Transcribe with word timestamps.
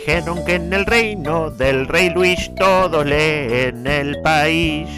dijeron 0.00 0.42
que 0.46 0.54
en 0.54 0.72
el 0.72 0.86
reino 0.86 1.50
del 1.50 1.86
rey 1.86 2.08
Luis 2.08 2.50
todos 2.56 3.04
leen 3.04 3.86
el 3.86 4.20
país. 4.22 4.88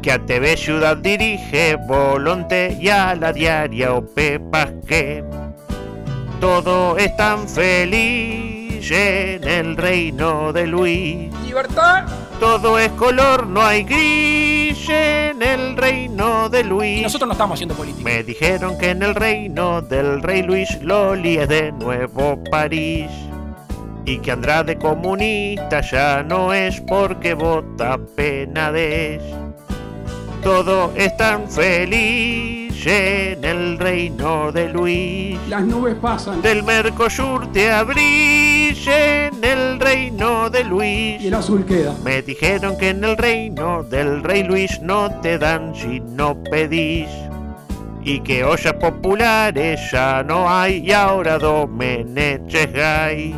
Que 0.00 0.12
a 0.12 0.18
TV 0.18 0.56
Ciudad 0.56 0.96
dirige 0.96 1.76
Volonte 1.76 2.76
y 2.80 2.88
a 2.88 3.14
la 3.14 3.32
diaria 3.32 3.92
Ope 3.92 4.40
que 4.86 5.22
Todo 6.40 6.96
es 6.96 7.14
tan 7.16 7.46
feliz 7.46 8.90
en 8.90 9.44
el 9.44 9.76
reino 9.76 10.52
de 10.52 10.66
Luis. 10.66 11.30
¡Libertad! 11.44 12.06
Todo 12.40 12.78
es 12.78 12.90
color, 12.92 13.46
no 13.46 13.62
hay 13.62 13.84
gris 13.84 14.88
en 14.88 15.42
el 15.42 15.76
reino 15.76 16.48
de 16.48 16.64
Luis. 16.64 16.98
Y 16.98 17.02
nosotros 17.02 17.28
no 17.28 17.32
estamos 17.32 17.56
haciendo 17.56 17.76
política. 17.76 18.02
Me 18.02 18.24
dijeron 18.24 18.76
que 18.78 18.90
en 18.90 19.02
el 19.02 19.14
reino 19.14 19.82
del 19.82 20.22
rey 20.22 20.42
Luis 20.42 20.82
Loli 20.82 21.36
es 21.36 21.48
de 21.48 21.70
nuevo 21.70 22.42
París. 22.50 23.10
Y 24.04 24.18
que 24.18 24.32
Andrade 24.32 24.78
comunista 24.78 25.80
ya 25.80 26.22
no 26.22 26.52
es 26.52 26.80
porque 26.80 27.34
vota 27.34 27.98
Penades. 28.16 29.22
Todo 30.42 30.92
es 30.96 31.16
tan 31.16 31.48
feliz 31.48 32.62
en 32.86 33.44
el 33.44 33.78
reino 33.78 34.50
de 34.50 34.68
Luis. 34.68 35.38
Las 35.48 35.64
nubes 35.64 35.94
pasan. 35.96 36.42
Del 36.42 36.62
Mercosur 36.64 37.52
te 37.52 37.70
abrís 37.70 38.86
en 38.86 39.44
el 39.44 39.78
reino 39.78 40.50
de 40.50 40.64
Luis. 40.64 41.22
Y 41.22 41.28
el 41.28 41.34
azul 41.34 41.64
queda. 41.64 41.94
Me 42.04 42.22
dijeron 42.22 42.76
que 42.76 42.88
en 42.90 43.04
el 43.04 43.16
reino 43.16 43.84
del 43.84 44.22
rey 44.24 44.42
Luis 44.42 44.80
no 44.80 45.10
te 45.20 45.38
dan 45.38 45.74
si 45.76 46.00
no 46.00 46.42
pedís. 46.42 47.08
Y 48.04 48.20
que 48.20 48.42
ollas 48.42 48.74
populares 48.74 49.80
ya 49.92 50.24
no 50.24 50.50
hay 50.50 50.78
y 50.78 50.92
ahora 50.92 51.38
Domeneches 51.38 52.74
hay. 52.74 53.36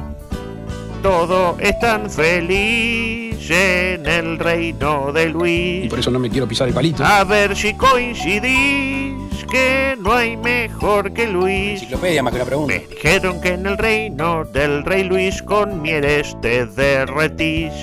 Todo 1.05 1.59
es 1.61 1.79
tan 1.81 2.09
feliz 2.09 3.51
en 3.51 4.07
el 4.07 4.39
reino 4.39 5.13
de 5.13 5.29
Luis. 5.29 5.85
Y 5.85 5.89
por 5.91 5.99
eso 5.99 6.11
no 6.11 6.19
me 6.19 6.31
quiero 6.31 6.49
pisar 6.49 6.67
el 6.67 6.73
palito. 6.73 7.05
A 7.05 7.25
ver 7.25 7.55
si 7.55 7.75
coincidís 7.75 9.45
que 9.51 9.99
no 10.01 10.15
hay 10.15 10.39
mejor 10.39 11.13
que 11.13 11.27
Luis. 11.27 11.83
Enciclopedia 11.83 12.23
más 12.23 12.33
que 12.33 12.39
la 12.39 12.47
pregunta. 12.47 12.73
Me 12.73 12.87
dijeron 12.87 13.39
que 13.43 13.49
en 13.49 13.67
el 13.67 13.77
reino 13.77 14.47
del 14.47 14.83
rey 14.83 15.05
Luis 15.05 15.43
con 15.43 15.83
mieles 15.83 16.35
te 16.41 16.65
derretís. 16.65 17.75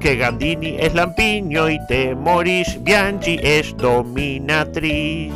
Que 0.00 0.16
Gandini 0.16 0.76
es 0.80 0.94
lampiño 0.94 1.68
y 1.68 1.78
te 1.88 2.14
morís. 2.14 2.82
Bianchi 2.82 3.38
es 3.42 3.76
dominatriz. 3.76 5.34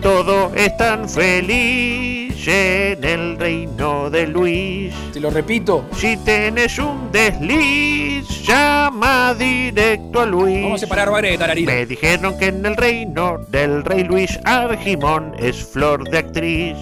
Todo 0.00 0.52
es 0.56 0.76
tan 0.76 1.08
feliz 1.08 2.21
en 2.46 3.04
el 3.04 3.38
reino 3.38 4.10
de 4.10 4.26
Luis. 4.26 4.94
Te 5.12 5.20
lo 5.20 5.30
repito. 5.30 5.84
Si 5.96 6.16
tenés 6.18 6.78
un 6.78 7.12
desliz, 7.12 8.26
llama 8.42 9.34
directo 9.34 10.20
a 10.20 10.26
Luis. 10.26 10.62
Vamos 10.62 10.82
a 10.82 10.86
separar 10.86 11.10
varias 11.10 11.38
de. 11.38 11.62
Me 11.66 11.86
dijeron 11.86 12.36
que 12.38 12.46
en 12.46 12.66
el 12.66 12.76
reino 12.76 13.38
del 13.48 13.84
rey 13.84 14.04
Luis 14.04 14.38
Argimón 14.44 15.34
es 15.38 15.64
flor 15.64 16.08
de 16.08 16.18
actriz. 16.18 16.76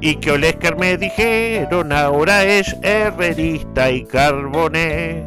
Y 0.00 0.16
que 0.16 0.32
Olesker 0.32 0.76
me 0.76 0.96
dijeron 0.96 1.92
ahora 1.92 2.44
es 2.44 2.74
herrerista 2.82 3.90
y 3.90 4.04
carboné. 4.04 5.24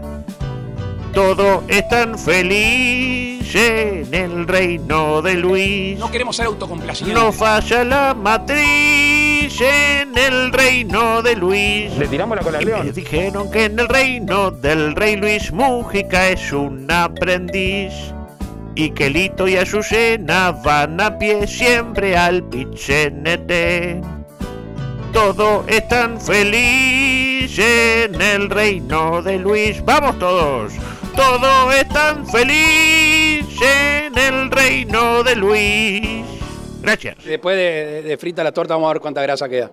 Todo 1.14 1.64
es 1.68 1.88
tan 1.90 2.18
feliz 2.18 3.54
en 3.56 4.12
el 4.14 4.48
reino 4.48 5.22
de 5.22 5.36
Luis. 5.36 6.00
No 6.00 6.09
queremos 6.09 6.36
ser 6.36 6.48
autocomplacientes. 6.48 7.14
No 7.14 7.31
falla 7.31 7.84
la 7.84 8.14
matriz 8.16 9.23
en 9.42 10.17
el 10.17 10.53
reino 10.53 11.22
de 11.22 11.36
Luis. 11.36 11.92
Le 11.98 12.08
tiramos 12.08 12.38
la 12.38 12.44
cola 12.44 12.59
al 12.59 12.66
me 12.66 12.92
dijeron 12.92 13.50
que 13.52 13.66
en 13.66 13.80
el 13.80 13.88
reino 13.88 14.52
del 14.52 14.95
rey 14.95 15.16
Luis 15.16 15.52
Mújica 15.52 16.30
es 16.30 16.52
un 16.52 16.90
aprendiz. 16.91 17.94
Y 18.75 18.91
que 18.91 19.09
Lito 19.09 19.47
y 19.47 19.56
Azucena 19.56 20.52
van 20.52 21.00
a 21.02 21.18
pie 21.18 21.47
siempre 21.47 22.16
al 22.18 22.44
pichenete. 22.44 24.02
Todo 25.12 25.66
es 25.68 25.88
tan 25.88 26.19
feliz 26.19 27.58
en 27.59 28.19
el 28.22 28.50
reino 28.50 29.22
de 29.22 29.38
Luis. 29.38 29.84
¡Vamos 29.84 30.18
todos! 30.19 30.74
Todo 31.16 31.72
es 31.72 31.88
tan 31.90 32.25
feliz 32.28 33.46
en 33.62 34.18
el 34.18 34.50
reino 34.50 35.24
de 35.24 35.35
Luis. 35.35 36.12
Gracias. 36.84 37.24
Después 37.24 37.56
de, 37.56 38.02
de 38.04 38.18
frita 38.18 38.44
la 38.44 38.52
torta 38.52 38.74
vamos 38.76 38.90
a 38.90 38.94
ver 38.94 39.02
cuánta 39.02 39.22
grasa 39.22 39.48
queda. 39.48 39.72